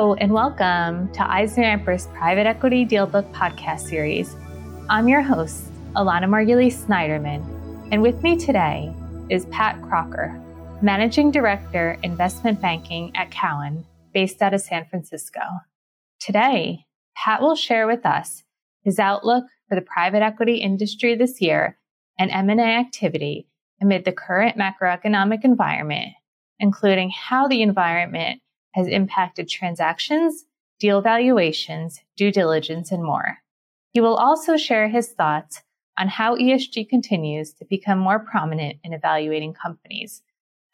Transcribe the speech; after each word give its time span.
And 0.00 0.32
welcome 0.32 1.12
to 1.12 1.20
EisnerAmper's 1.20 2.06
Private 2.06 2.46
Equity 2.46 2.86
Dealbook 2.86 3.30
podcast 3.34 3.80
series. 3.80 4.34
I'm 4.88 5.08
your 5.08 5.20
host, 5.20 5.70
Alana 5.92 6.24
Margulies 6.24 6.86
Snyderman, 6.86 7.44
and 7.92 8.00
with 8.00 8.22
me 8.22 8.38
today 8.38 8.94
is 9.28 9.44
Pat 9.46 9.80
Crocker, 9.82 10.40
Managing 10.80 11.30
Director, 11.30 11.98
Investment 12.02 12.62
Banking 12.62 13.14
at 13.14 13.30
Cowen, 13.30 13.84
based 14.14 14.40
out 14.40 14.54
of 14.54 14.62
San 14.62 14.86
Francisco. 14.86 15.42
Today, 16.18 16.86
Pat 17.14 17.42
will 17.42 17.54
share 17.54 17.86
with 17.86 18.06
us 18.06 18.42
his 18.82 18.98
outlook 18.98 19.44
for 19.68 19.74
the 19.74 19.82
private 19.82 20.22
equity 20.22 20.56
industry 20.56 21.14
this 21.14 21.42
year 21.42 21.76
and 22.18 22.30
M&A 22.30 22.62
activity 22.62 23.48
amid 23.82 24.06
the 24.06 24.12
current 24.12 24.56
macroeconomic 24.56 25.44
environment, 25.44 26.14
including 26.58 27.10
how 27.10 27.46
the 27.46 27.60
environment 27.60 28.40
has 28.72 28.86
impacted 28.86 29.48
transactions, 29.48 30.44
deal 30.78 31.00
valuations, 31.00 32.00
due 32.16 32.30
diligence, 32.30 32.90
and 32.90 33.02
more. 33.02 33.38
He 33.92 34.00
will 34.00 34.16
also 34.16 34.56
share 34.56 34.88
his 34.88 35.08
thoughts 35.08 35.62
on 35.98 36.08
how 36.08 36.36
ESG 36.36 36.88
continues 36.88 37.52
to 37.54 37.64
become 37.64 37.98
more 37.98 38.18
prominent 38.18 38.78
in 38.84 38.92
evaluating 38.92 39.52
companies. 39.52 40.22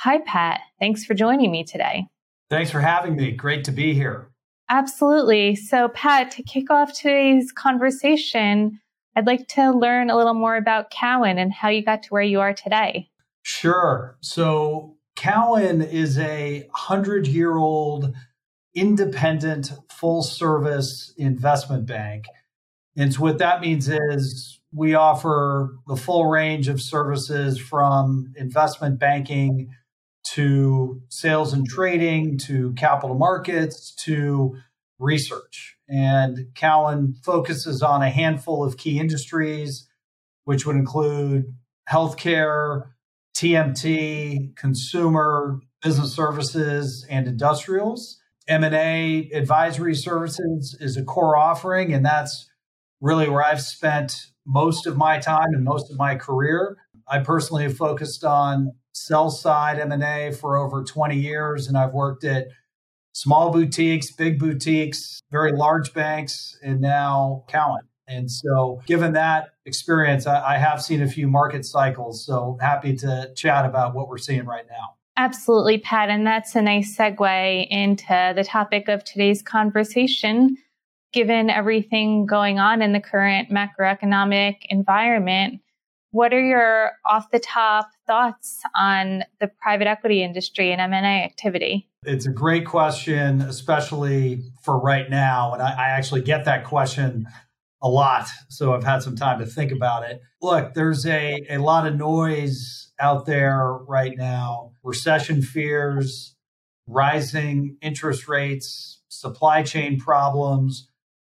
Hi, 0.01 0.19
Pat. 0.19 0.61
Thanks 0.79 1.05
for 1.05 1.15
joining 1.15 1.51
me 1.51 1.65
today. 1.65 2.07
Thanks 2.51 2.71
for 2.71 2.81
having 2.81 3.17
me. 3.17 3.33
Great 3.33 3.65
to 3.65 3.73
be 3.73 3.95
here. 3.95 4.29
Absolutely. 4.69 5.57
So, 5.57 5.89
Pat, 5.89 6.31
to 6.33 6.43
kick 6.43 6.71
off 6.71 6.93
today's 6.93 7.51
conversation, 7.53 8.81
I'd 9.17 9.27
like 9.27 9.49
to 9.49 9.71
learn 9.71 10.11
a 10.11 10.17
little 10.17 10.35
more 10.35 10.57
about 10.57 10.91
Cowen 10.91 11.39
and 11.39 11.53
how 11.53 11.69
you 11.69 11.83
got 11.83 12.03
to 12.05 12.09
where 12.11 12.23
you 12.23 12.41
are 12.41 12.53
today. 12.53 13.09
Sure. 13.43 14.17
So, 14.21 14.96
Cowen 15.17 15.83
is 15.83 16.19
a 16.19 16.69
hundred 16.73 17.27
year 17.27 17.57
old 17.57 18.15
independent 18.75 19.73
full 19.91 20.23
service 20.23 21.13
investment 21.17 21.87
bank. 21.87 22.27
And 22.97 23.13
so 23.13 23.23
what 23.23 23.39
that 23.39 23.61
means 23.61 23.89
is 23.89 24.61
we 24.73 24.95
offer 24.95 25.75
the 25.87 25.97
full 25.97 26.27
range 26.27 26.69
of 26.69 26.81
services 26.81 27.59
from 27.59 28.33
investment 28.37 28.99
banking 28.99 29.71
to 30.33 31.01
sales 31.09 31.53
and 31.53 31.67
trading 31.67 32.37
to 32.37 32.73
capital 32.75 33.17
markets 33.17 33.95
to 34.05 34.57
research. 34.99 35.77
And 35.89 36.49
Cowen 36.55 37.15
focuses 37.25 37.83
on 37.83 38.03
a 38.03 38.11
handful 38.11 38.65
of 38.65 38.77
key 38.77 38.99
industries, 38.99 39.89
which 40.45 40.67
would 40.67 40.77
include 40.77 41.55
healthcare, 41.89 42.91
TMT, 43.37 44.57
consumer, 44.57 45.61
business 45.83 46.15
services, 46.15 47.07
and 47.11 47.29
industrials. 47.29 48.19
M&A 48.49 49.29
advisory 49.35 49.95
services 49.95 50.75
is 50.81 50.97
a 50.97 51.05
core 51.05 51.37
offering, 51.37 51.93
and 51.93 52.05
that's 52.05 52.49
really 53.03 53.29
where 53.29 53.45
I've 53.45 53.61
spent 53.61 54.17
most 54.47 54.87
of 54.87 54.97
my 54.97 55.19
time 55.19 55.49
and 55.53 55.65
most 55.65 55.91
of 55.91 55.99
my 55.99 56.15
career. 56.15 56.79
I 57.07 57.19
personally 57.19 57.65
have 57.65 57.77
focused 57.77 58.25
on 58.25 58.73
sell 58.95 59.29
side 59.29 59.79
M&A 59.79 60.33
for 60.33 60.57
over 60.57 60.83
20 60.83 61.19
years, 61.19 61.69
and 61.69 61.77
I've 61.77 61.93
worked 61.93 62.25
at 62.25 62.47
small 63.13 63.51
boutiques, 63.51 64.11
big 64.13 64.39
boutiques, 64.39 65.21
very 65.31 65.53
large 65.53 65.93
banks, 65.93 66.59
and 66.63 66.81
now 66.81 67.45
Cowen. 67.49 67.83
And 68.09 68.31
so, 68.31 68.81
given 68.87 69.13
that 69.15 69.51
experience, 69.65 70.27
I, 70.27 70.55
I, 70.55 70.59
have 70.59 70.81
seen 70.81 71.03
a 71.03 71.09
few 71.09 71.27
market 71.27 71.65
cycles. 71.65 72.25
So, 72.25 72.57
happy 72.61 72.95
to 72.99 73.33
chat 73.35 73.65
about 73.65 73.95
what 73.95 74.09
we're 74.09 74.19
seeing 74.19 74.45
right 74.45 74.65
now. 74.69 74.95
Absolutely, 75.17 75.79
Pat. 75.79 76.09
And 76.11 76.27
that's 76.27 76.55
a 76.55 76.63
nice 76.63 76.97
segue 76.97 77.67
into 77.69 78.33
the 78.37 78.45
topic 78.45 78.89
of 78.89 79.03
today's 79.03 79.43
conversation. 79.43 80.57
Given 81.13 81.49
everything 81.49 82.27
going 82.27 82.59
on 82.59 82.83
in 82.83 82.93
the 82.93 83.01
current 83.01 83.49
macroeconomic 83.51 84.57
environment, 84.69 85.61
what 86.11 86.33
are 86.33 86.45
your 86.45 86.93
off 87.09 87.31
the 87.31 87.39
top 87.39 87.91
thoughts 88.07 88.61
on 88.79 89.25
the 89.41 89.49
private 89.61 89.87
equity 89.87 90.23
industry 90.23 90.73
and 90.73 90.81
M&A 90.81 91.25
activity? 91.25 91.89
It's 92.05 92.27
a 92.27 92.31
great 92.31 92.67
question, 92.67 93.41
especially 93.43 94.43
for 94.63 94.79
right 94.79 95.11
now. 95.11 95.55
And 95.55 95.63
I, 95.63 95.73
I 95.73 95.89
actually 95.91 96.23
get 96.23 96.45
that 96.45 96.65
question 96.65 97.27
a 97.83 97.89
lot. 97.89 98.29
So 98.49 98.75
I've 98.75 98.85
had 98.85 99.03
some 99.03 99.17
time 99.17 99.39
to 99.41 99.47
think 99.47 99.73
about 99.73 100.05
it. 100.05 100.21
Look, 100.41 100.75
there's 100.75 101.07
a, 101.07 101.45
a 101.51 101.59
lot 101.59 101.87
of 101.87 101.97
noise 101.97 102.93
out 102.99 103.27
there 103.27 103.73
right 103.73 104.17
now 104.17 104.73
recession 104.83 105.43
fears, 105.43 106.37
rising 106.87 107.77
interest 107.83 108.29
rates, 108.29 109.03
supply 109.09 109.63
chain 109.63 109.99
problems, 109.99 110.89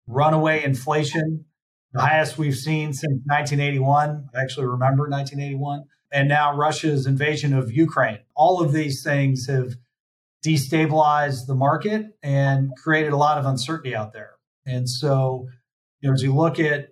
runaway 0.05 0.63
inflation, 0.63 1.45
the 1.93 2.01
highest 2.01 2.37
we've 2.37 2.55
seen 2.55 2.93
since 2.93 3.21
1981. 3.25 4.29
I 4.35 4.41
actually 4.41 4.67
remember 4.67 5.09
1981. 5.09 5.85
And 6.11 6.29
now 6.29 6.55
Russia's 6.55 7.05
invasion 7.05 7.53
of 7.53 7.71
Ukraine. 7.71 8.19
All 8.35 8.61
of 8.61 8.71
these 8.71 9.03
things 9.03 9.47
have 9.47 9.75
destabilized 10.45 11.47
the 11.47 11.55
market 11.55 12.05
and 12.23 12.69
created 12.77 13.11
a 13.11 13.17
lot 13.17 13.37
of 13.37 13.45
uncertainty 13.45 13.95
out 13.95 14.13
there. 14.13 14.31
And 14.65 14.89
so 14.89 15.47
you 16.01 16.09
know, 16.09 16.13
as 16.13 16.21
you 16.21 16.33
look 16.35 16.59
at 16.59 16.89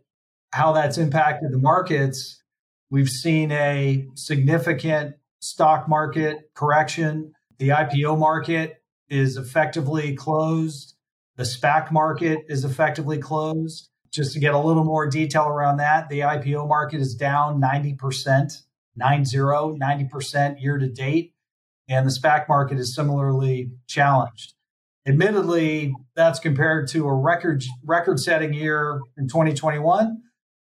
how 0.52 0.74
that's 0.74 0.98
impacted 0.98 1.52
the 1.52 1.60
markets, 1.60 2.42
we've 2.90 3.10
seen 3.10 3.52
a 3.52 4.08
significant 4.16 5.16
stock 5.40 5.88
market 5.88 6.50
correction. 6.56 7.34
The 7.60 7.70
IPO 7.70 8.18
market 8.18 8.82
is 9.10 9.38
effectively 9.38 10.16
closed. 10.16 10.96
The 11.38 11.44
SPAC 11.44 11.92
market 11.92 12.40
is 12.48 12.64
effectively 12.64 13.18
closed. 13.18 13.90
Just 14.12 14.34
to 14.34 14.40
get 14.40 14.54
a 14.54 14.60
little 14.60 14.86
more 14.86 15.08
detail 15.10 15.48
around 15.48 15.78
that, 15.78 16.08
the 16.10 16.22
IPO 16.22 16.68
market 16.68 17.02
is 17.02 17.16
down 17.16 17.62
90%, 17.62 18.62
90, 18.96 19.38
90% 19.38 20.62
year 20.62 20.78
to 20.78 20.88
date. 20.88 21.34
And 21.88 22.08
the 22.08 22.12
SPAC 22.12 22.48
market 22.48 22.80
is 22.80 22.96
similarly 22.96 23.72
challenged. 23.88 24.55
Admittedly, 25.08 25.94
that's 26.16 26.40
compared 26.40 26.88
to 26.90 27.08
a 27.08 27.14
record 27.14 27.64
record 27.84 28.20
setting 28.20 28.54
year 28.54 29.02
in 29.18 29.28
2021, 29.28 30.22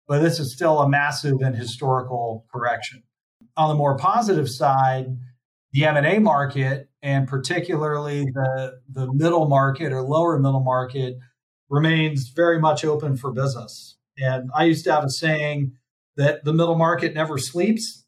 but 0.07 0.19
this 0.19 0.39
is 0.39 0.53
still 0.53 0.79
a 0.79 0.87
massive 0.87 1.41
and 1.41 1.55
historical 1.55 2.45
correction. 2.53 3.01
On 3.55 3.67
the 3.67 3.75
more 3.75 3.97
positive 3.97 4.47
side, 4.47 5.07
the 5.71 5.85
M&A 5.85 6.19
market 6.19 6.89
and 7.01 7.27
particularly 7.27 8.25
the 8.25 8.79
the 8.89 9.11
middle 9.11 9.47
market 9.47 9.91
or 9.91 10.03
lower 10.03 10.37
middle 10.37 10.63
market 10.63 11.15
remains 11.69 12.29
very 12.29 12.59
much 12.59 12.85
open 12.85 13.17
for 13.17 13.31
business. 13.31 13.97
And 14.19 14.51
I 14.55 14.65
used 14.65 14.85
to 14.85 14.93
have 14.93 15.03
a 15.03 15.09
saying 15.09 15.73
that 16.15 16.43
the 16.43 16.53
middle 16.53 16.75
market 16.75 17.15
never 17.15 17.39
sleeps, 17.39 18.05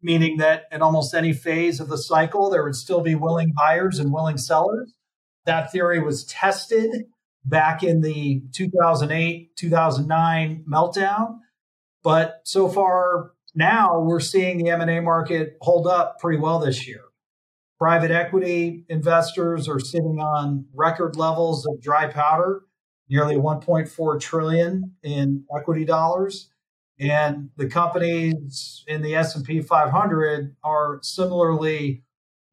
meaning 0.00 0.36
that 0.38 0.64
in 0.70 0.80
almost 0.80 1.12
any 1.12 1.32
phase 1.32 1.80
of 1.80 1.88
the 1.88 1.98
cycle 1.98 2.50
there 2.50 2.62
would 2.62 2.76
still 2.76 3.00
be 3.00 3.16
willing 3.16 3.52
buyers 3.56 3.98
and 3.98 4.12
willing 4.12 4.38
sellers 4.38 4.94
that 5.46 5.72
theory 5.72 6.00
was 6.00 6.24
tested 6.24 7.04
back 7.44 7.82
in 7.82 8.00
the 8.00 8.42
2008 8.52 9.56
2009 9.56 10.64
meltdown. 10.70 11.38
But 12.02 12.40
so 12.44 12.68
far 12.68 13.32
now, 13.54 14.00
we're 14.00 14.20
seeing 14.20 14.58
the 14.58 14.70
M&A 14.70 15.00
market 15.00 15.56
hold 15.60 15.86
up 15.86 16.18
pretty 16.18 16.38
well 16.38 16.58
this 16.58 16.86
year. 16.86 17.02
Private 17.78 18.10
equity 18.10 18.84
investors 18.88 19.68
are 19.68 19.80
sitting 19.80 20.18
on 20.20 20.66
record 20.72 21.16
levels 21.16 21.66
of 21.66 21.80
dry 21.82 22.06
powder, 22.06 22.62
nearly 23.08 23.34
1.4 23.34 24.20
trillion 24.20 24.92
in 25.02 25.44
equity 25.54 25.84
dollars 25.84 26.52
and 27.02 27.50
the 27.56 27.66
companies 27.66 28.84
in 28.86 29.02
the 29.02 29.14
S&P 29.16 29.60
500 29.60 30.56
are 30.62 31.00
similarly 31.02 32.04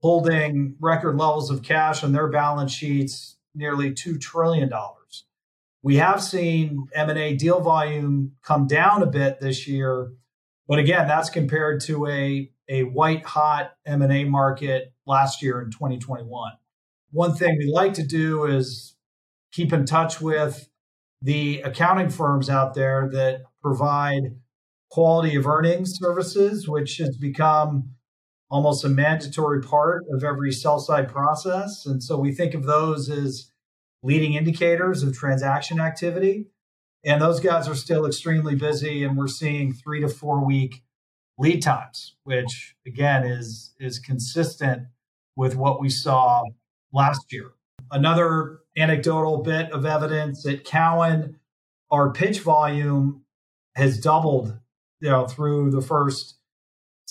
holding 0.01 0.75
record 0.79 1.17
levels 1.17 1.49
of 1.49 1.61
cash 1.61 2.03
on 2.03 2.11
their 2.11 2.27
balance 2.27 2.71
sheets, 2.71 3.37
nearly 3.53 3.91
$2 3.91 4.19
trillion. 4.19 4.71
We 5.81 5.97
have 5.97 6.21
seen 6.21 6.87
M&A 6.93 7.35
deal 7.35 7.61
volume 7.61 8.33
come 8.43 8.67
down 8.67 9.01
a 9.01 9.05
bit 9.05 9.39
this 9.39 9.67
year, 9.67 10.11
but 10.67 10.79
again, 10.79 11.07
that's 11.07 11.29
compared 11.29 11.81
to 11.81 12.07
a, 12.07 12.51
a 12.67 12.83
white 12.83 13.25
hot 13.25 13.73
M&A 13.85 14.25
market 14.25 14.93
last 15.05 15.41
year 15.41 15.61
in 15.61 15.71
2021. 15.71 16.51
One 17.11 17.33
thing 17.33 17.57
we 17.57 17.71
like 17.71 17.93
to 17.95 18.05
do 18.05 18.45
is 18.45 18.95
keep 19.51 19.73
in 19.73 19.85
touch 19.85 20.21
with 20.21 20.69
the 21.21 21.61
accounting 21.61 22.09
firms 22.09 22.49
out 22.49 22.73
there 22.73 23.09
that 23.11 23.41
provide 23.61 24.35
quality 24.89 25.35
of 25.35 25.47
earnings 25.47 25.93
services, 25.97 26.67
which 26.67 26.97
has 26.97 27.17
become 27.17 27.91
almost 28.49 28.83
a 28.83 28.89
mandatory 28.89 29.61
part 29.61 30.05
of 30.11 30.23
every 30.23 30.51
sell 30.51 30.79
side 30.79 31.07
process. 31.07 31.85
And 31.85 32.03
so 32.03 32.17
we 32.17 32.33
think 32.33 32.53
of 32.53 32.63
those 32.63 33.09
as 33.09 33.51
leading 34.01 34.33
indicators 34.33 35.03
of 35.03 35.15
transaction 35.15 35.79
activity. 35.79 36.47
And 37.05 37.21
those 37.21 37.39
guys 37.39 37.67
are 37.67 37.75
still 37.75 38.05
extremely 38.05 38.55
busy, 38.55 39.03
and 39.03 39.17
we're 39.17 39.27
seeing 39.27 39.71
three 39.71 40.01
to 40.01 40.09
four 40.09 40.45
week 40.45 40.83
lead 41.37 41.61
times, 41.61 42.15
which 42.23 42.75
again 42.85 43.25
is, 43.25 43.73
is 43.79 43.99
consistent 43.99 44.87
with 45.35 45.55
what 45.55 45.79
we 45.79 45.89
saw 45.89 46.43
last 46.91 47.31
year. 47.31 47.51
Another 47.91 48.59
anecdotal 48.77 49.41
bit 49.43 49.71
of 49.71 49.85
evidence 49.85 50.45
at 50.45 50.65
Cowen, 50.65 51.39
our 51.89 52.11
pitch 52.11 52.41
volume 52.41 53.23
has 53.75 53.97
doubled, 53.99 54.57
you 54.99 55.09
know, 55.09 55.25
through 55.27 55.71
the 55.71 55.81
first 55.81 56.38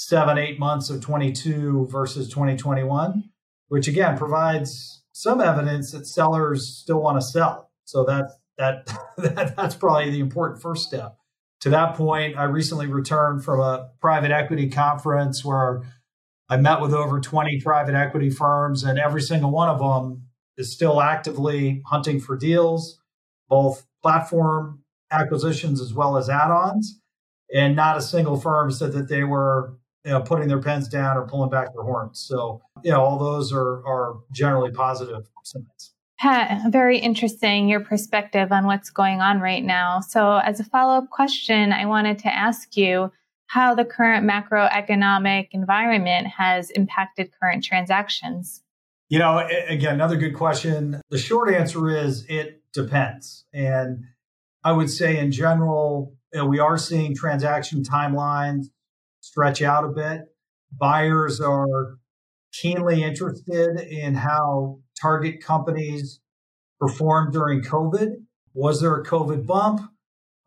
seven, 0.00 0.38
eight 0.38 0.60
months 0.60 0.90
of 0.90 1.00
22 1.00 1.88
versus 1.90 2.28
2021, 2.28 3.24
which 3.66 3.88
again 3.88 4.16
provides 4.16 5.02
some 5.10 5.40
evidence 5.40 5.90
that 5.90 6.06
sellers 6.06 6.68
still 6.68 7.02
want 7.02 7.20
to 7.20 7.26
sell. 7.26 7.72
So 7.84 8.04
that 8.04 8.30
that, 8.58 8.86
that 9.16 9.56
that's 9.56 9.74
probably 9.74 10.10
the 10.10 10.20
important 10.20 10.62
first 10.62 10.86
step. 10.86 11.16
To 11.62 11.70
that 11.70 11.96
point, 11.96 12.38
I 12.38 12.44
recently 12.44 12.86
returned 12.86 13.44
from 13.44 13.58
a 13.58 13.90
private 14.00 14.30
equity 14.30 14.68
conference 14.68 15.44
where 15.44 15.82
I 16.48 16.58
met 16.58 16.80
with 16.80 16.94
over 16.94 17.18
20 17.18 17.60
private 17.60 17.96
equity 17.96 18.30
firms, 18.30 18.84
and 18.84 19.00
every 19.00 19.20
single 19.20 19.50
one 19.50 19.68
of 19.68 19.80
them 19.80 20.28
is 20.56 20.72
still 20.72 21.00
actively 21.00 21.82
hunting 21.86 22.20
for 22.20 22.36
deals, 22.36 23.00
both 23.48 23.84
platform 24.00 24.84
acquisitions 25.10 25.80
as 25.80 25.92
well 25.92 26.16
as 26.16 26.30
add-ons. 26.30 27.00
And 27.52 27.74
not 27.74 27.96
a 27.96 28.02
single 28.02 28.38
firm 28.38 28.70
said 28.70 28.92
that 28.92 29.08
they 29.08 29.24
were 29.24 29.77
you 30.08 30.14
know, 30.14 30.22
putting 30.22 30.48
their 30.48 30.60
pens 30.60 30.88
down 30.88 31.18
or 31.18 31.26
pulling 31.26 31.50
back 31.50 31.74
their 31.74 31.82
horns. 31.82 32.18
So, 32.18 32.62
you 32.82 32.90
know, 32.90 33.02
all 33.02 33.18
those 33.18 33.52
are 33.52 33.86
are 33.86 34.14
generally 34.32 34.70
positive 34.70 35.28
signs. 35.44 35.92
Pat, 36.18 36.72
very 36.72 36.98
interesting 36.98 37.68
your 37.68 37.80
perspective 37.80 38.50
on 38.50 38.64
what's 38.64 38.88
going 38.88 39.20
on 39.20 39.40
right 39.40 39.62
now. 39.62 40.00
So, 40.00 40.38
as 40.38 40.60
a 40.60 40.64
follow 40.64 40.94
up 40.94 41.10
question, 41.10 41.72
I 41.72 41.84
wanted 41.84 42.20
to 42.20 42.34
ask 42.34 42.74
you 42.74 43.12
how 43.48 43.74
the 43.74 43.84
current 43.84 44.26
macroeconomic 44.26 45.48
environment 45.50 46.28
has 46.28 46.70
impacted 46.70 47.30
current 47.38 47.62
transactions. 47.62 48.62
You 49.10 49.18
know, 49.18 49.46
again, 49.68 49.94
another 49.94 50.16
good 50.16 50.34
question. 50.34 51.02
The 51.10 51.18
short 51.18 51.52
answer 51.52 51.90
is 51.90 52.24
it 52.30 52.62
depends. 52.72 53.44
And 53.52 54.04
I 54.64 54.72
would 54.72 54.90
say, 54.90 55.18
in 55.18 55.32
general, 55.32 56.16
you 56.32 56.40
know, 56.40 56.46
we 56.46 56.60
are 56.60 56.78
seeing 56.78 57.14
transaction 57.14 57.82
timelines 57.82 58.68
stretch 59.28 59.60
out 59.62 59.84
a 59.84 59.88
bit. 59.88 60.22
Buyers 60.72 61.40
are 61.40 61.98
keenly 62.52 63.02
interested 63.02 63.78
in 63.80 64.14
how 64.14 64.80
target 65.00 65.42
companies 65.42 66.20
performed 66.80 67.32
during 67.32 67.62
COVID. 67.62 68.14
Was 68.54 68.80
there 68.80 68.96
a 68.96 69.04
COVID 69.04 69.46
bump? 69.46 69.80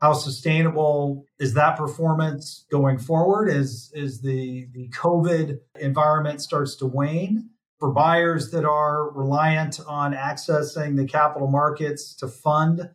How 0.01 0.13
sustainable 0.13 1.25
is 1.39 1.53
that 1.53 1.77
performance 1.77 2.65
going 2.71 2.97
forward 2.97 3.49
as, 3.49 3.91
as 3.95 4.21
the, 4.21 4.67
the 4.73 4.89
COVID 4.89 5.59
environment 5.79 6.41
starts 6.41 6.75
to 6.77 6.87
wane? 6.87 7.49
For 7.79 7.91
buyers 7.91 8.51
that 8.51 8.65
are 8.65 9.11
reliant 9.11 9.79
on 9.87 10.13
accessing 10.13 10.97
the 10.97 11.05
capital 11.05 11.47
markets 11.47 12.15
to 12.15 12.27
fund 12.27 12.89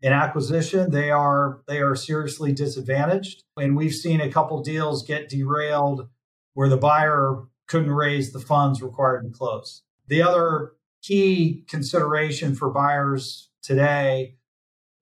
in 0.00 0.12
acquisition, 0.12 0.90
they 0.90 1.10
are 1.10 1.60
they 1.66 1.80
are 1.80 1.96
seriously 1.96 2.52
disadvantaged. 2.52 3.44
And 3.56 3.76
we've 3.76 3.94
seen 3.94 4.20
a 4.20 4.30
couple 4.30 4.62
deals 4.62 5.02
get 5.02 5.28
derailed 5.28 6.08
where 6.54 6.68
the 6.68 6.76
buyer 6.76 7.44
couldn't 7.66 7.90
raise 7.90 8.32
the 8.32 8.40
funds 8.40 8.82
required 8.82 9.24
to 9.24 9.30
close. 9.30 9.82
The 10.06 10.22
other 10.22 10.72
key 11.02 11.64
consideration 11.68 12.54
for 12.54 12.70
buyers 12.70 13.50
today 13.62 14.36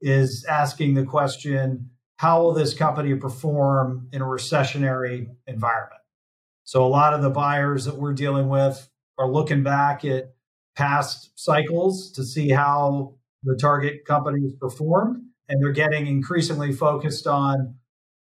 is 0.00 0.44
asking 0.44 0.94
the 0.94 1.04
question 1.04 1.90
how 2.16 2.42
will 2.42 2.54
this 2.54 2.72
company 2.72 3.14
perform 3.14 4.08
in 4.12 4.22
a 4.22 4.24
recessionary 4.24 5.28
environment? 5.46 6.00
So, 6.64 6.84
a 6.84 6.88
lot 6.88 7.12
of 7.12 7.22
the 7.22 7.30
buyers 7.30 7.84
that 7.84 7.96
we're 7.96 8.14
dealing 8.14 8.48
with 8.48 8.88
are 9.18 9.30
looking 9.30 9.62
back 9.62 10.04
at 10.04 10.34
past 10.74 11.30
cycles 11.38 12.10
to 12.12 12.24
see 12.24 12.50
how 12.50 13.15
the 13.46 13.56
target 13.56 14.04
companies 14.04 14.52
performed. 14.60 15.22
And 15.48 15.62
they're 15.62 15.72
getting 15.72 16.08
increasingly 16.08 16.72
focused 16.72 17.26
on 17.26 17.76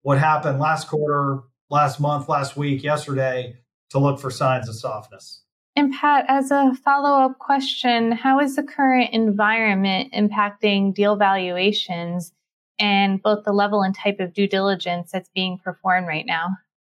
what 0.02 0.18
happened 0.18 0.60
last 0.60 0.88
quarter, 0.88 1.42
last 1.70 2.00
month, 2.00 2.30
last 2.30 2.56
week, 2.56 2.82
yesterday 2.82 3.58
to 3.90 4.00
look 4.00 4.20
for 4.20 4.32
signs 4.32 4.70
of 4.70 4.76
softness. 4.76 5.44
And 5.76 5.94
Pat, 5.94 6.26
as 6.28 6.52
a 6.52 6.74
follow 6.84 7.26
up 7.26 7.38
question, 7.40 8.14
how 8.14 8.40
is 8.40 8.56
the 8.56 8.64
current 8.64 9.14
environment 9.14 10.14
impacting 10.14 10.94
deal 10.94 11.16
valuations 11.16 12.32
and 12.80 13.22
both 13.22 13.44
the 13.44 13.52
level 13.52 13.82
and 13.82 13.94
type 13.94 14.20
of 14.20 14.34
due 14.34 14.48
diligence 14.48 15.12
that's 15.12 15.30
being 15.36 15.58
performed 15.58 16.08
right 16.08 16.26
now? 16.26 16.48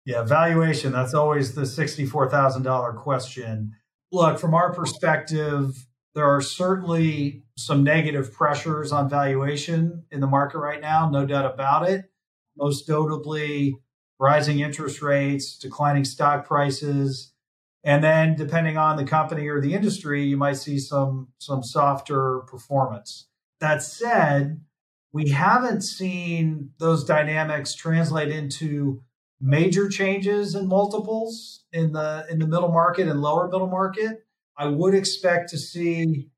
Yeah, 0.05 0.23
valuation, 0.23 0.91
that's 0.91 1.13
always 1.13 1.55
the 1.55 1.61
$64,000 1.61 2.97
question. 2.97 3.73
Look, 4.11 4.37
from 4.37 4.53
our 4.53 4.73
perspective, 4.73 5.87
there 6.15 6.25
are 6.25 6.41
certainly 6.41 7.43
some 7.57 7.83
negative 7.83 8.33
pressures 8.33 8.91
on 8.91 9.09
valuation 9.09 10.05
in 10.11 10.19
the 10.19 10.27
market 10.27 10.59
right 10.59 10.81
now, 10.81 11.09
no 11.09 11.25
doubt 11.25 11.51
about 11.51 11.89
it. 11.89 12.11
Most 12.57 12.87
notably, 12.87 13.75
rising 14.19 14.59
interest 14.59 15.01
rates, 15.01 15.57
declining 15.57 16.05
stock 16.05 16.45
prices, 16.45 17.33
and 17.83 18.03
then 18.03 18.35
depending 18.35 18.77
on 18.77 18.95
the 18.95 19.03
company 19.05 19.47
or 19.47 19.59
the 19.59 19.73
industry, 19.73 20.23
you 20.23 20.37
might 20.37 20.57
see 20.57 20.77
some 20.77 21.29
some 21.39 21.63
softer 21.63 22.41
performance. 22.41 23.27
That 23.59 23.81
said, 23.81 24.61
we 25.11 25.29
haven't 25.29 25.81
seen 25.81 26.71
those 26.79 27.03
dynamics 27.03 27.73
translate 27.73 28.29
into 28.29 29.01
major 29.41 29.89
changes 29.89 30.55
in 30.55 30.67
multiples 30.67 31.65
in 31.73 31.91
the 31.91 32.25
in 32.29 32.39
the 32.39 32.47
middle 32.47 32.71
market 32.71 33.07
and 33.07 33.21
lower 33.21 33.49
middle 33.49 33.67
market 33.67 34.25
I 34.57 34.67
would 34.67 34.93
expect 34.93 35.49
to 35.49 35.57
see 35.57 36.29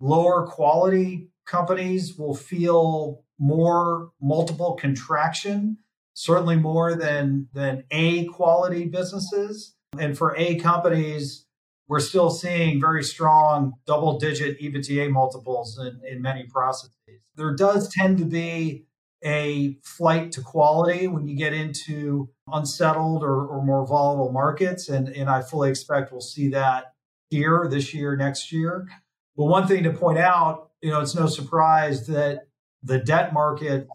lower 0.00 0.46
quality 0.46 1.30
companies 1.46 2.16
will 2.16 2.34
feel 2.34 3.24
more 3.38 4.10
multiple 4.20 4.74
contraction, 4.74 5.78
certainly 6.14 6.56
more 6.56 6.94
than, 6.94 7.48
than 7.52 7.84
A 7.90 8.26
quality 8.26 8.86
businesses. 8.86 9.74
And 9.98 10.16
for 10.16 10.34
A 10.36 10.56
companies, 10.56 11.46
we're 11.88 12.00
still 12.00 12.30
seeing 12.30 12.80
very 12.80 13.04
strong 13.04 13.74
double 13.86 14.18
digit 14.18 14.60
EBITDA 14.60 15.10
multiples 15.10 15.78
in, 15.78 16.00
in 16.06 16.22
many 16.22 16.44
processes. 16.44 16.94
There 17.36 17.54
does 17.54 17.88
tend 17.88 18.18
to 18.18 18.24
be 18.24 18.86
a 19.24 19.78
flight 19.82 20.32
to 20.32 20.42
quality 20.42 21.06
when 21.06 21.26
you 21.26 21.36
get 21.36 21.52
into 21.52 22.30
unsettled 22.52 23.22
or, 23.22 23.46
or 23.46 23.64
more 23.64 23.86
volatile 23.86 24.30
markets. 24.30 24.88
And, 24.88 25.08
and 25.08 25.30
I 25.30 25.40
fully 25.40 25.70
expect 25.70 26.12
we'll 26.12 26.20
see 26.20 26.48
that 26.48 26.93
here 27.34 27.66
this 27.68 27.92
year, 27.92 28.16
next 28.16 28.52
year. 28.52 28.88
But 29.36 29.46
one 29.46 29.66
thing 29.66 29.82
to 29.82 29.92
point 29.92 30.18
out, 30.18 30.70
you 30.80 30.90
know, 30.90 31.00
it's 31.00 31.14
no 31.14 31.26
surprise 31.26 32.06
that 32.06 32.46
the 32.82 32.98
debt 32.98 33.32
market 33.32 33.88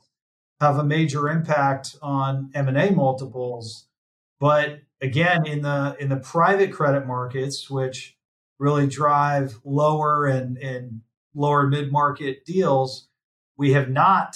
have 0.59 0.77
a 0.77 0.83
major 0.83 1.29
impact 1.29 1.95
on 2.01 2.51
M&A 2.53 2.91
multiples. 2.91 3.87
But 4.39 4.79
again, 5.01 5.45
in 5.45 5.61
the 5.61 5.95
in 5.99 6.09
the 6.09 6.17
private 6.17 6.73
credit 6.73 7.07
markets, 7.07 7.69
which 7.69 8.17
really 8.59 8.87
drive 8.87 9.59
lower 9.63 10.25
and, 10.25 10.57
and 10.57 11.01
lower 11.33 11.65
mid-market 11.67 12.43
deals, 12.45 13.07
we 13.57 13.71
have 13.71 13.89
not 13.89 14.35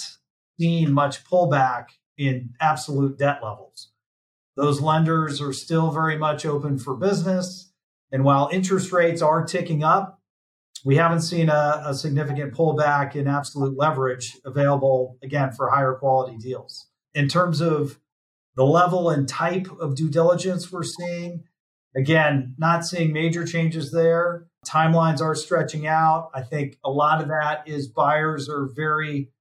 seen 0.58 0.92
much 0.92 1.24
pullback 1.24 1.88
in 2.16 2.54
absolute 2.58 3.18
debt 3.18 3.40
levels. 3.42 3.90
Those 4.56 4.80
lenders 4.80 5.42
are 5.42 5.52
still 5.52 5.90
very 5.90 6.16
much 6.16 6.46
open 6.46 6.78
for 6.78 6.94
business. 6.94 7.72
And 8.14 8.22
while 8.22 8.48
interest 8.52 8.92
rates 8.92 9.22
are 9.22 9.44
ticking 9.44 9.82
up, 9.82 10.20
we 10.84 10.94
haven't 10.94 11.22
seen 11.22 11.48
a, 11.48 11.82
a, 11.84 11.94
significant 11.94 12.54
pullback 12.54 13.16
in 13.16 13.26
absolute 13.26 13.76
leverage 13.76 14.36
available, 14.44 15.18
again, 15.20 15.50
for 15.50 15.68
higher 15.68 15.94
quality 15.94 16.36
deals. 16.36 16.86
In 17.12 17.26
terms 17.26 17.60
of 17.60 17.98
the 18.54 18.64
level 18.64 19.10
and 19.10 19.28
type 19.28 19.66
of 19.80 19.96
due 19.96 20.08
diligence 20.08 20.70
we're 20.70 20.84
seeing, 20.84 21.42
again, 21.96 22.54
not 22.56 22.86
seeing 22.86 23.12
major 23.12 23.44
changes 23.44 23.90
there. 23.90 24.46
Timelines 24.64 25.20
are 25.20 25.34
stretching 25.34 25.88
out. 25.88 26.30
I 26.32 26.42
think 26.42 26.78
a 26.84 26.90
lot 26.90 27.20
of 27.20 27.26
that 27.26 27.66
is 27.66 27.88
buyers 27.88 28.48
are 28.48 28.68
very 28.76 29.32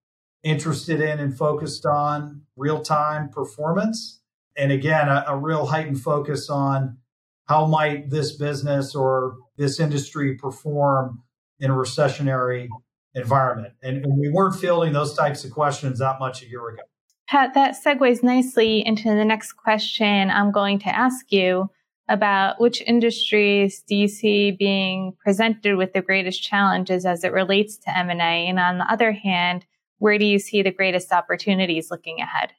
interested 0.41 0.99
in 0.99 1.19
and 1.19 1.37
focused 1.37 1.85
on 1.85 2.41
real 2.57 2.81
time 2.81 3.29
performance. 3.29 4.19
And 4.57 4.71
again, 4.71 5.09
a, 5.09 5.25
a 5.27 5.37
real 5.37 5.67
heightened 5.67 6.01
focus 6.01 6.49
on 6.49 6.97
how 7.45 7.65
might 7.65 8.09
this 8.09 8.31
business 8.31 8.95
or 8.95 9.37
this 9.57 9.79
industry 9.79 10.35
perform 10.35 11.21
in 11.59 11.71
a 11.71 11.73
recessionary 11.73 12.67
environment? 13.15 13.73
And, 13.81 14.05
and, 14.05 14.19
we 14.19 14.29
weren't 14.29 14.55
fielding 14.55 14.93
those 14.93 15.15
types 15.15 15.43
of 15.43 15.51
questions 15.51 15.99
that 15.99 16.19
much 16.19 16.41
a 16.41 16.47
year 16.47 16.69
ago. 16.69 16.83
Pat, 17.27 17.53
that 17.53 17.75
segues 17.83 18.23
nicely 18.23 18.85
into 18.85 19.09
the 19.09 19.25
next 19.25 19.53
question 19.53 20.29
I'm 20.29 20.51
going 20.51 20.79
to 20.79 20.89
ask 20.89 21.31
you 21.31 21.69
about 22.09 22.59
which 22.59 22.81
industries 22.81 23.81
do 23.87 23.95
you 23.95 24.07
see 24.07 24.51
being 24.51 25.13
presented 25.23 25.77
with 25.77 25.93
the 25.93 26.01
greatest 26.01 26.43
challenges 26.43 27.05
as 27.05 27.23
it 27.23 27.31
relates 27.31 27.77
to 27.77 27.97
M&A 27.97 28.47
and 28.47 28.59
on 28.59 28.77
the 28.77 28.91
other 28.91 29.11
hand 29.11 29.65
where 29.99 30.17
do 30.17 30.25
you 30.25 30.37
see 30.37 30.61
the 30.61 30.71
greatest 30.71 31.13
opportunities 31.13 31.89
looking 31.89 32.19
ahead 32.19 32.51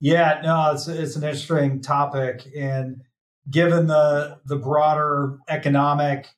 yeah 0.00 0.40
no 0.42 0.70
it's, 0.72 0.88
it's 0.88 1.16
an 1.16 1.24
interesting 1.24 1.80
topic 1.82 2.46
and 2.56 3.02
given 3.50 3.86
the 3.86 4.38
the 4.44 4.56
broader 4.56 5.38
economic 5.48 6.28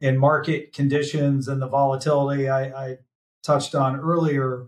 and 0.00 0.18
market 0.18 0.72
conditions 0.72 1.48
and 1.48 1.60
the 1.62 1.68
volatility 1.68 2.48
I, 2.48 2.64
I 2.64 2.98
touched 3.42 3.74
on 3.74 3.98
earlier, 4.00 4.66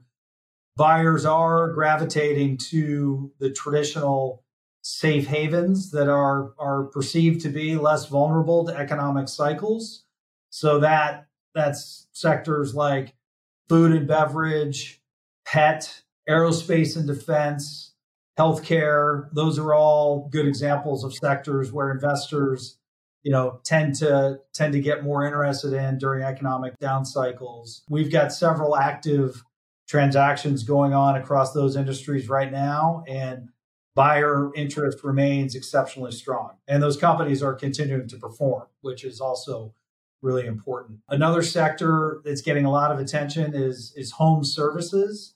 buyers 0.76 1.24
are 1.24 1.72
gravitating 1.72 2.58
to 2.70 3.32
the 3.38 3.50
traditional 3.50 4.44
safe 4.82 5.26
havens 5.26 5.90
that 5.90 6.08
are 6.08 6.52
are 6.58 6.84
perceived 6.84 7.40
to 7.42 7.48
be 7.48 7.76
less 7.76 8.06
vulnerable 8.06 8.64
to 8.66 8.76
economic 8.76 9.28
cycles. 9.28 10.04
So 10.50 10.78
that 10.80 11.26
that's 11.54 12.08
sectors 12.12 12.74
like 12.74 13.14
food 13.68 13.92
and 13.92 14.06
beverage, 14.06 15.02
pet, 15.44 16.02
aerospace 16.28 16.96
and 16.96 17.06
defense, 17.06 17.94
healthcare. 18.38 19.28
Those 19.32 19.58
are 19.58 19.74
all 19.74 20.28
good 20.30 20.46
examples 20.46 21.04
of 21.04 21.14
sectors 21.14 21.72
where 21.72 21.90
investors, 21.90 22.78
you 23.22 23.32
know, 23.32 23.60
tend 23.64 23.94
to 23.96 24.40
tend 24.52 24.72
to 24.74 24.80
get 24.80 25.04
more 25.04 25.24
interested 25.24 25.72
in 25.72 25.98
during 25.98 26.22
economic 26.22 26.78
down 26.78 27.04
cycles. 27.04 27.82
We've 27.88 28.10
got 28.10 28.32
several 28.32 28.76
active 28.76 29.42
transactions 29.86 30.64
going 30.64 30.92
on 30.92 31.16
across 31.16 31.52
those 31.52 31.76
industries 31.76 32.28
right 32.28 32.50
now 32.50 33.04
and 33.06 33.48
buyer 33.94 34.50
interest 34.54 35.02
remains 35.04 35.54
exceptionally 35.54 36.12
strong 36.12 36.50
and 36.66 36.82
those 36.82 36.96
companies 36.96 37.42
are 37.42 37.54
continuing 37.54 38.08
to 38.08 38.16
perform 38.16 38.64
which 38.80 39.04
is 39.04 39.20
also 39.20 39.72
really 40.22 40.44
important 40.44 40.98
another 41.08 41.42
sector 41.42 42.20
that's 42.24 42.42
getting 42.42 42.64
a 42.64 42.70
lot 42.70 42.90
of 42.90 42.98
attention 42.98 43.54
is 43.54 43.92
is 43.96 44.12
home 44.12 44.44
services 44.44 45.34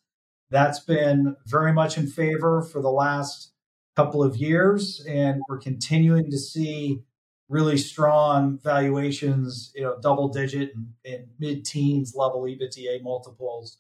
that's 0.51 0.81
been 0.81 1.37
very 1.47 1.73
much 1.73 1.97
in 1.97 2.07
favor 2.07 2.63
for 2.63 2.81
the 2.81 2.91
last 2.91 3.53
couple 3.97 4.23
of 4.23 4.37
years 4.37 5.05
and 5.09 5.43
we're 5.49 5.59
continuing 5.59 6.31
to 6.31 6.39
see 6.39 7.03
really 7.49 7.77
strong 7.77 8.59
valuations 8.63 9.73
you 9.75 9.83
know 9.83 9.97
double 10.01 10.29
digit 10.29 10.75
and, 10.75 10.93
and 11.05 11.27
mid-teens 11.39 12.15
level 12.15 12.43
ebitda 12.43 13.03
multiples 13.03 13.79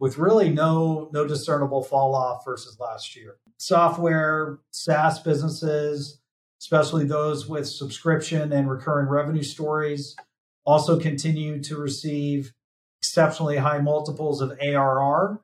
with 0.00 0.16
really 0.18 0.48
no 0.48 1.08
no 1.12 1.26
discernible 1.26 1.82
fall 1.82 2.14
off 2.14 2.44
versus 2.44 2.80
last 2.80 3.14
year. 3.14 3.36
Software, 3.58 4.58
SaaS 4.72 5.20
businesses, 5.20 6.18
especially 6.60 7.04
those 7.04 7.46
with 7.46 7.68
subscription 7.68 8.52
and 8.52 8.68
recurring 8.68 9.08
revenue 9.08 9.42
stories, 9.42 10.16
also 10.64 10.98
continue 10.98 11.62
to 11.62 11.76
receive 11.76 12.52
exceptionally 13.00 13.58
high 13.58 13.78
multiples 13.78 14.40
of 14.40 14.58
ARR. 14.60 15.40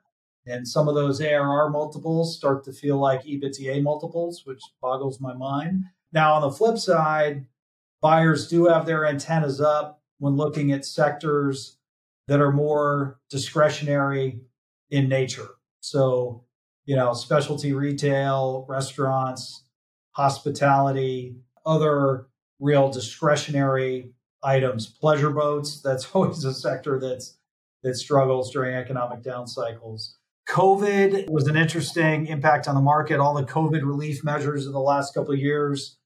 And 0.46 0.66
some 0.66 0.88
of 0.88 0.94
those 0.94 1.20
ARR 1.20 1.70
multiples 1.70 2.36
start 2.36 2.64
to 2.64 2.72
feel 2.72 2.98
like 2.98 3.24
EBITDA 3.24 3.82
multiples, 3.82 4.42
which 4.44 4.62
boggles 4.80 5.20
my 5.20 5.34
mind. 5.34 5.84
Now, 6.12 6.34
on 6.34 6.42
the 6.42 6.50
flip 6.50 6.78
side, 6.78 7.46
buyers 8.00 8.48
do 8.48 8.66
have 8.66 8.86
their 8.86 9.06
antennas 9.06 9.60
up 9.60 10.02
when 10.18 10.36
looking 10.36 10.72
at 10.72 10.84
sectors 10.84 11.78
that 12.28 12.40
are 12.40 12.52
more 12.52 13.18
discretionary 13.28 14.40
in 14.90 15.08
nature. 15.08 15.48
So, 15.80 16.44
you 16.84 16.96
know, 16.96 17.12
specialty 17.12 17.72
retail, 17.72 18.66
restaurants, 18.68 19.64
hospitality, 20.12 21.36
other 21.64 22.28
real 22.60 22.90
discretionary 22.90 24.12
items, 24.42 24.86
pleasure 24.86 25.30
boats, 25.30 25.82
that's 25.82 26.08
always 26.14 26.44
a 26.44 26.54
sector 26.54 26.98
that's 27.00 27.36
that 27.82 27.94
struggles 27.94 28.50
during 28.50 28.74
economic 28.74 29.22
down 29.22 29.46
cycles. 29.46 30.16
COVID 30.48 31.28
was 31.28 31.48
an 31.48 31.56
interesting 31.56 32.26
impact 32.26 32.68
on 32.68 32.74
the 32.74 32.80
market. 32.80 33.18
All 33.18 33.34
the 33.34 33.44
COVID 33.44 33.82
relief 33.82 34.22
measures 34.22 34.66
in 34.66 34.72
the 34.72 34.80
last 34.80 35.12
couple 35.14 35.32
of 35.32 35.40
years 35.40 35.96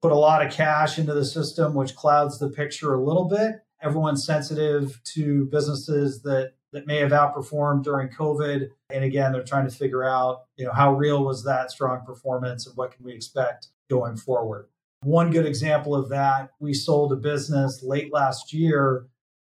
put 0.00 0.12
a 0.12 0.16
lot 0.16 0.44
of 0.44 0.52
cash 0.52 0.98
into 0.98 1.12
the 1.12 1.24
system, 1.24 1.74
which 1.74 1.94
clouds 1.94 2.38
the 2.38 2.48
picture 2.48 2.94
a 2.94 3.02
little 3.02 3.26
bit. 3.26 3.56
Everyone's 3.82 4.24
sensitive 4.24 5.00
to 5.04 5.46
businesses 5.46 6.22
that 6.22 6.52
that 6.72 6.86
may 6.86 6.98
have 6.98 7.10
outperformed 7.10 7.82
during 7.82 8.08
COVID. 8.08 8.68
And 8.90 9.04
again, 9.04 9.32
they're 9.32 9.42
trying 9.42 9.68
to 9.68 9.74
figure 9.74 10.04
out, 10.04 10.44
you 10.56 10.64
know, 10.64 10.72
how 10.72 10.94
real 10.94 11.24
was 11.24 11.44
that 11.44 11.70
strong 11.70 12.04
performance 12.06 12.66
and 12.66 12.76
what 12.76 12.92
can 12.92 13.04
we 13.04 13.12
expect 13.12 13.68
going 13.88 14.16
forward. 14.16 14.68
One 15.02 15.30
good 15.30 15.46
example 15.46 15.94
of 15.94 16.10
that, 16.10 16.50
we 16.60 16.74
sold 16.74 17.12
a 17.12 17.16
business 17.16 17.82
late 17.82 18.12
last 18.12 18.52
year 18.52 19.06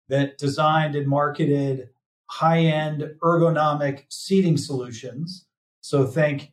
that 0.08 0.38
designed 0.38 0.96
and 0.96 1.06
marketed 1.06 1.90
high-end 2.32 3.04
ergonomic 3.22 4.04
seating 4.08 4.56
solutions. 4.56 5.44
So 5.82 6.06
think 6.06 6.50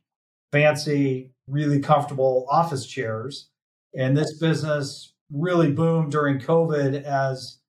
fancy, 0.51 1.31
really 1.47 1.79
comfortable 1.79 2.45
office 2.51 2.85
chairs. 2.85 3.49
And 3.95 4.15
this 4.15 4.37
business 4.37 5.13
really 5.31 5.71
boomed 5.71 6.11
during 6.11 6.37
COVID 6.37 7.03
as 7.03 7.59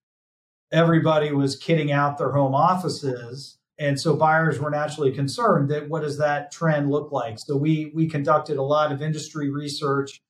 everybody 0.73 1.31
was 1.31 1.61
kitting 1.61 1.93
out 1.93 2.19
their 2.19 2.33
home 2.33 2.53
offices. 2.53 3.59
And 3.79 3.99
so 3.99 4.17
buyers 4.17 4.59
were 4.59 4.71
naturally 4.71 5.13
concerned 5.13 5.71
that 5.71 5.89
what 5.89 6.03
does 6.03 6.19
that 6.19 6.51
trend 6.51 6.91
look 6.91 7.13
like? 7.13 7.39
So 7.39 7.57
we 7.57 7.93
we 7.95 8.09
conducted 8.09 8.57
a 8.57 8.63
lot 8.63 8.91
of 8.91 9.03
industry 9.03 9.51
research 9.51 10.21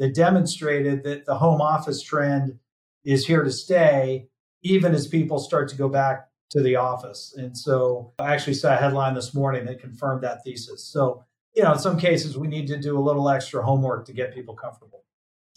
that 0.00 0.16
demonstrated 0.16 1.04
that 1.04 1.26
the 1.26 1.36
home 1.36 1.60
office 1.60 2.02
trend 2.02 2.58
is 3.04 3.24
here 3.24 3.44
to 3.44 3.52
stay, 3.52 4.26
even 4.62 4.92
as 4.94 5.06
people 5.06 5.38
start 5.38 5.68
to 5.68 5.76
go 5.76 5.88
back 5.88 6.29
to 6.50 6.62
the 6.62 6.76
office. 6.76 7.34
And 7.36 7.56
so 7.56 8.12
I 8.18 8.34
actually 8.34 8.54
saw 8.54 8.74
a 8.74 8.76
headline 8.76 9.14
this 9.14 9.32
morning 9.34 9.64
that 9.66 9.80
confirmed 9.80 10.22
that 10.22 10.42
thesis. 10.44 10.84
So, 10.84 11.24
you 11.54 11.62
know, 11.62 11.72
in 11.72 11.78
some 11.78 11.98
cases 11.98 12.36
we 12.36 12.48
need 12.48 12.66
to 12.68 12.76
do 12.76 12.98
a 12.98 13.00
little 13.00 13.28
extra 13.28 13.62
homework 13.62 14.06
to 14.06 14.12
get 14.12 14.34
people 14.34 14.54
comfortable. 14.54 15.04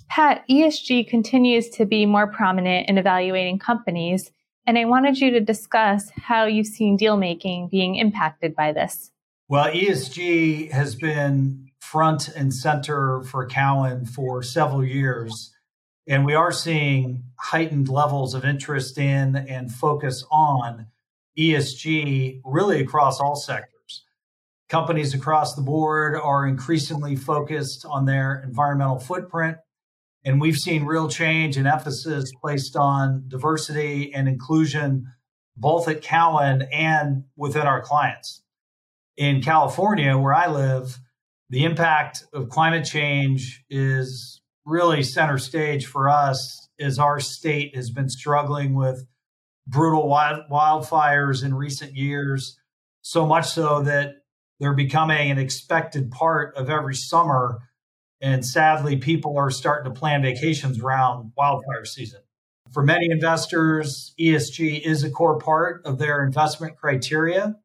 Pat, 0.10 0.44
ESG 0.50 1.08
continues 1.08 1.70
to 1.70 1.86
be 1.86 2.06
more 2.06 2.28
prominent 2.28 2.88
in 2.88 3.00
evaluating 3.00 3.58
companies, 3.58 4.32
and 4.68 4.78
I 4.78 4.86
wanted 4.86 5.18
you 5.18 5.32
to 5.32 5.40
discuss 5.40 6.12
how 6.16 6.46
you've 6.46 6.68
seen 6.68 6.98
deal 6.98 7.18
making 7.18 7.70
being 7.70 7.96
impacted 7.96 8.56
by 8.56 8.74
this. 8.74 9.12
Well, 9.50 9.72
ESG 9.72 10.72
has 10.72 10.96
been 10.96 11.72
front 11.80 12.30
and 12.30 12.54
center 12.54 13.22
for 13.24 13.46
Cowen 13.46 14.06
for 14.06 14.44
several 14.44 14.86
years, 14.86 15.53
and 16.08 16.26
we 16.26 16.34
are 16.36 16.52
seeing 16.52 17.24
heightened 17.40 17.90
levels 17.90 18.34
of 18.34 18.46
interest 18.46 18.98
in 18.98 19.36
and 19.36 19.72
focus 19.72 20.24
on 20.32 20.88
ESG 21.38 22.42
really 22.44 22.82
across 22.82 23.20
all 23.20 23.36
sectors. 23.36 24.06
Companies 24.70 25.14
across 25.14 25.56
the 25.56 25.62
board 25.62 26.16
are 26.16 26.48
increasingly 26.48 27.16
focused 27.16 27.86
on 27.86 28.06
their 28.06 28.42
environmental 28.46 29.00
footprint 29.00 29.58
and 30.26 30.40
we've 30.40 30.58
seen 30.58 30.86
real 30.86 31.10
change 31.10 31.58
and 31.58 31.68
emphasis 31.68 32.32
placed 32.40 32.76
on 32.76 33.26
diversity 33.28 34.14
and 34.14 34.28
inclusion, 34.28 35.12
both 35.58 35.88
at 35.88 36.02
Cowen 36.02 36.64
and 36.72 37.26
within 37.36 37.68
our 37.68 37.82
clients. 37.82 38.42
In 39.18 39.42
California, 39.42 40.18
where 40.18 40.34
I 40.34 40.48
live, 40.48 41.00
the 41.50 41.66
impact 41.66 42.26
of 42.34 42.50
climate 42.50 42.86
change 42.86 43.64
is 43.70 44.42
really 44.66 45.04
center 45.04 45.38
stage 45.38 45.86
for 45.86 46.10
us 46.10 46.70
is 46.78 47.00
our 47.00 47.20
state 47.20 47.76
has 47.76 47.90
been 47.90 48.10
struggling 48.10 48.76
with 48.76 49.06
brutal 49.68 50.08
wild, 50.08 50.44
wildfires 50.52 51.44
in 51.44 51.54
recent 51.54 51.96
years, 51.96 52.58
so 53.02 53.26
much 53.26 53.48
so 53.48 53.82
that 53.84 54.16
they're 54.60 54.74
becoming 54.74 55.32
an 55.32 55.38
expected 55.38 56.12
part 56.12 56.56
of 56.56 56.70
every 56.70 56.96
summer 56.96 57.60
and 58.24 58.46
sadly, 58.46 58.96
people 58.96 59.38
are 59.38 59.52
starting 59.52 59.94
to 59.94 60.00
plan 60.00 60.22
vacations 60.22 60.80
around 60.80 61.34
wildfire 61.36 61.84
season. 61.84 62.22
For 62.72 62.82
many 62.82 63.08
investors, 63.12 64.16
ESG 64.18 64.80
is 64.80 65.04
a 65.04 65.12
core 65.12 65.38
part 65.38 65.86
of 65.86 65.98
their 65.98 66.24
investment 66.24 66.78
criteria. 66.78 67.58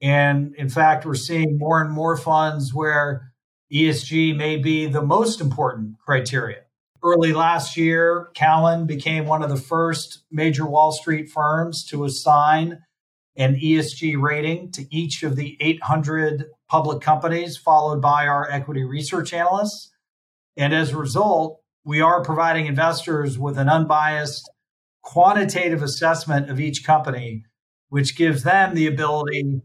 And 0.00 0.54
in 0.54 0.68
fact, 0.68 1.04
we're 1.04 1.16
seeing 1.16 1.58
more 1.58 1.82
and 1.82 1.90
more 1.90 2.16
funds 2.16 2.72
where 2.72 3.29
ESG 3.72 4.36
may 4.36 4.56
be 4.56 4.86
the 4.86 5.02
most 5.02 5.40
important 5.40 5.98
criteria. 5.98 6.62
Early 7.02 7.32
last 7.32 7.76
year, 7.76 8.28
Cowen 8.34 8.86
became 8.86 9.26
one 9.26 9.42
of 9.42 9.48
the 9.48 9.56
first 9.56 10.24
major 10.30 10.66
Wall 10.66 10.92
Street 10.92 11.30
firms 11.30 11.84
to 11.86 12.04
assign 12.04 12.80
an 13.36 13.54
ESG 13.54 14.20
rating 14.20 14.70
to 14.72 14.94
each 14.94 15.22
of 15.22 15.36
the 15.36 15.56
800 15.60 16.46
public 16.68 17.00
companies, 17.00 17.56
followed 17.56 18.02
by 18.02 18.26
our 18.26 18.50
equity 18.50 18.84
research 18.84 19.32
analysts. 19.32 19.90
And 20.56 20.74
as 20.74 20.90
a 20.90 20.98
result, 20.98 21.60
we 21.84 22.00
are 22.00 22.22
providing 22.22 22.66
investors 22.66 23.38
with 23.38 23.56
an 23.56 23.68
unbiased 23.68 24.50
quantitative 25.02 25.82
assessment 25.82 26.50
of 26.50 26.60
each 26.60 26.84
company, 26.84 27.44
which 27.88 28.16
gives 28.16 28.42
them 28.42 28.74
the 28.74 28.86
ability 28.86 29.62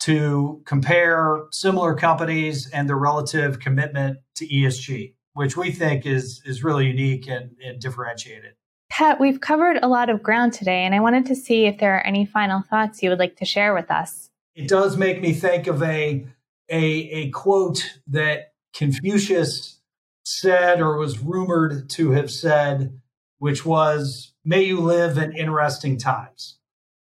to 0.00 0.62
compare 0.64 1.44
similar 1.50 1.94
companies 1.94 2.68
and 2.70 2.88
their 2.88 2.96
relative 2.96 3.58
commitment 3.58 4.18
to 4.36 4.46
ESG, 4.46 5.14
which 5.34 5.56
we 5.56 5.70
think 5.72 6.06
is, 6.06 6.40
is 6.44 6.62
really 6.62 6.86
unique 6.86 7.28
and, 7.28 7.56
and 7.64 7.80
differentiated. 7.80 8.52
Pat, 8.90 9.20
we've 9.20 9.40
covered 9.40 9.78
a 9.82 9.88
lot 9.88 10.08
of 10.08 10.22
ground 10.22 10.52
today, 10.52 10.84
and 10.84 10.94
I 10.94 11.00
wanted 11.00 11.26
to 11.26 11.36
see 11.36 11.66
if 11.66 11.78
there 11.78 11.96
are 11.96 12.06
any 12.06 12.24
final 12.24 12.62
thoughts 12.62 13.02
you 13.02 13.10
would 13.10 13.18
like 13.18 13.36
to 13.36 13.44
share 13.44 13.74
with 13.74 13.90
us. 13.90 14.30
It 14.54 14.68
does 14.68 14.96
make 14.96 15.20
me 15.20 15.32
think 15.32 15.66
of 15.66 15.82
a 15.82 16.26
a, 16.70 16.76
a 16.76 17.30
quote 17.30 17.98
that 18.08 18.52
Confucius 18.74 19.80
said 20.24 20.80
or 20.80 20.98
was 20.98 21.18
rumored 21.18 21.88
to 21.90 22.10
have 22.12 22.30
said, 22.30 23.00
which 23.38 23.64
was 23.64 24.32
may 24.44 24.62
you 24.62 24.80
live 24.80 25.16
in 25.16 25.36
interesting 25.36 25.96
times. 25.98 26.58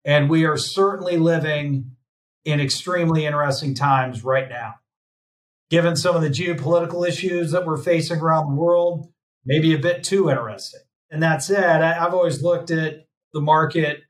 And 0.05 0.29
we 0.29 0.45
are 0.45 0.57
certainly 0.57 1.17
living 1.17 1.95
in 2.51 2.59
extremely 2.59 3.25
interesting 3.25 3.73
times 3.73 4.23
right 4.23 4.49
now. 4.49 4.75
Given 5.69 5.95
some 5.95 6.15
of 6.15 6.21
the 6.21 6.29
geopolitical 6.29 7.07
issues 7.07 7.51
that 7.51 7.65
we're 7.65 7.77
facing 7.77 8.19
around 8.19 8.49
the 8.49 8.59
world, 8.59 9.11
maybe 9.45 9.73
a 9.73 9.79
bit 9.79 10.03
too 10.03 10.29
interesting. 10.29 10.81
And 11.11 11.21
that 11.23 11.43
said, 11.43 11.81
I've 11.81 12.13
always 12.13 12.41
looked 12.41 12.71
at 12.71 13.05
the 13.33 13.41
market 13.41 14.01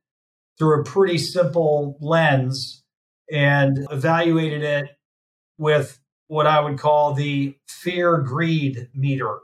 through 0.57 0.81
a 0.81 0.83
pretty 0.83 1.17
simple 1.17 1.97
lens 2.01 2.83
and 3.31 3.87
evaluated 3.91 4.63
it 4.63 4.85
with 5.57 5.99
what 6.27 6.47
I 6.47 6.59
would 6.59 6.77
call 6.77 7.13
the 7.13 7.55
fear 7.67 8.17
greed 8.17 8.89
meter. 8.93 9.39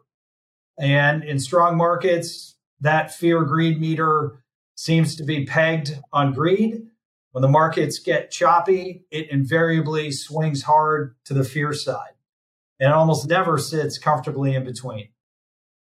And 0.80 1.24
in 1.24 1.40
strong 1.40 1.78
markets, 1.78 2.58
that 2.82 3.14
fear 3.14 3.44
greed 3.44 3.80
meter 3.80 4.44
seems 4.76 5.16
to 5.16 5.24
be 5.24 5.46
pegged 5.46 6.00
on 6.12 6.34
greed. 6.34 6.84
When 7.36 7.42
the 7.42 7.50
markets 7.50 8.00
get 8.00 8.32
choppy, 8.32 9.04
it 9.12 9.30
invariably 9.30 10.10
swings 10.14 10.64
hard 10.64 11.18
to 11.26 11.34
the 11.34 11.44
fear 11.44 11.74
side 11.74 12.14
and 12.80 12.94
almost 12.94 13.28
never 13.28 13.58
sits 13.58 13.98
comfortably 13.98 14.56
in 14.56 14.64
between. 14.64 15.10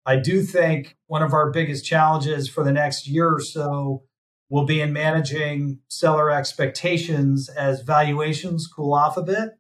I 0.07 0.17
do 0.17 0.41
think 0.41 0.97
one 1.09 1.23
of 1.23 1.35
our 1.35 1.51
biggest 1.51 1.85
challenges 1.85 2.49
for 2.49 2.65
the 2.65 2.73
next 2.73 3.07
year 3.07 3.35
or 3.35 3.41
so 3.41 4.05
will 4.49 4.65
be 4.65 4.81
in 4.81 4.95
managing 4.95 5.81
seller 5.89 6.31
expectations 6.31 7.51
as 7.51 7.83
valuations 7.83 8.67
cool 8.67 8.95
off 8.95 9.19
a 9.19 9.23
bit. 9.23 9.51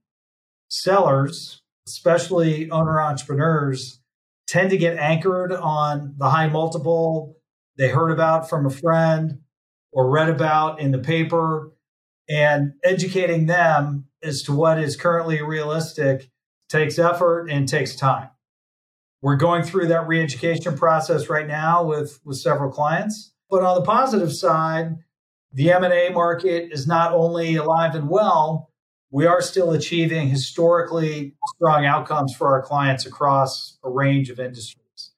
Sellers, 0.68 1.60
especially 1.86 2.70
owner 2.70 3.02
entrepreneurs, 3.02 4.00
tend 4.46 4.70
to 4.70 4.78
get 4.78 4.96
anchored 4.96 5.52
on 5.52 6.14
the 6.16 6.30
high 6.30 6.48
multiple 6.48 7.36
they 7.76 7.88
heard 7.88 8.12
about 8.12 8.48
from 8.48 8.64
a 8.64 8.70
friend 8.70 9.40
or 9.92 10.08
read 10.08 10.30
about 10.30 10.80
in 10.80 10.90
the 10.90 10.98
paper 10.98 11.70
and 12.28 12.72
educating 12.84 13.46
them 13.46 14.06
as 14.22 14.42
to 14.42 14.52
what 14.52 14.78
is 14.78 14.96
currently 14.96 15.42
realistic 15.42 16.30
takes 16.68 16.98
effort 16.98 17.48
and 17.50 17.68
takes 17.68 17.94
time. 17.94 18.30
We're 19.20 19.36
going 19.36 19.62
through 19.62 19.88
that 19.88 20.08
re-education 20.08 20.76
process 20.76 21.28
right 21.28 21.46
now 21.46 21.84
with, 21.84 22.20
with 22.24 22.38
several 22.38 22.70
clients. 22.72 23.32
But 23.50 23.62
on 23.62 23.76
the 23.76 23.84
positive 23.84 24.32
side, 24.32 24.96
the 25.52 25.70
M&A 25.72 26.10
market 26.10 26.72
is 26.72 26.86
not 26.86 27.12
only 27.12 27.56
alive 27.56 27.94
and 27.94 28.08
well, 28.08 28.70
we 29.10 29.26
are 29.26 29.42
still 29.42 29.72
achieving 29.72 30.28
historically 30.28 31.34
strong 31.54 31.84
outcomes 31.84 32.34
for 32.34 32.48
our 32.48 32.62
clients 32.62 33.04
across 33.04 33.78
a 33.84 33.90
range 33.90 34.30
of 34.30 34.40
industries. 34.40 35.12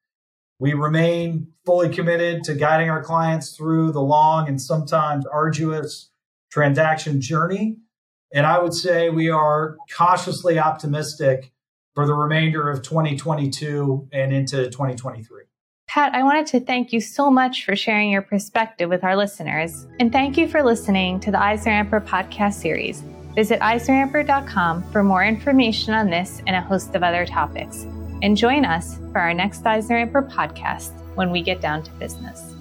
We 0.58 0.74
remain 0.74 1.52
fully 1.64 1.88
committed 1.88 2.42
to 2.44 2.54
guiding 2.54 2.90
our 2.90 3.02
clients 3.02 3.56
through 3.56 3.92
the 3.92 4.02
long 4.02 4.48
and 4.48 4.60
sometimes 4.60 5.24
arduous 5.26 6.10
transaction 6.54 7.20
journey. 7.20 7.76
And 8.32 8.46
I 8.46 8.60
would 8.60 8.74
say 8.74 9.10
we 9.10 9.28
are 9.28 9.76
cautiously 9.96 10.56
optimistic 10.56 11.52
for 11.96 12.06
the 12.06 12.14
remainder 12.14 12.70
of 12.70 12.82
2022 12.82 14.08
and 14.12 14.32
into 14.32 14.70
2023. 14.70 15.42
Pat, 15.88 16.14
I 16.14 16.22
wanted 16.22 16.46
to 16.46 16.60
thank 16.60 16.92
you 16.92 17.00
so 17.00 17.28
much 17.28 17.64
for 17.64 17.74
sharing 17.74 18.10
your 18.10 18.22
perspective 18.22 18.88
with 18.88 19.02
our 19.02 19.16
listeners. 19.16 19.86
And 19.98 20.12
thank 20.12 20.36
you 20.36 20.46
for 20.46 20.62
listening 20.62 21.18
to 21.20 21.32
the 21.32 21.38
EisnerAmper 21.38 22.06
podcast 22.06 22.54
series. 22.54 23.02
Visit 23.34 23.58
EisnerAmper.com 23.58 24.92
for 24.92 25.02
more 25.02 25.24
information 25.24 25.92
on 25.92 26.08
this 26.08 26.40
and 26.46 26.54
a 26.54 26.60
host 26.60 26.94
of 26.94 27.02
other 27.02 27.26
topics. 27.26 27.82
And 28.22 28.36
join 28.36 28.64
us 28.64 28.96
for 29.10 29.18
our 29.18 29.34
next 29.34 29.64
EisnerAmper 29.64 30.30
podcast 30.32 30.92
when 31.16 31.30
we 31.30 31.42
get 31.42 31.60
down 31.60 31.82
to 31.82 31.90
business. 31.92 32.53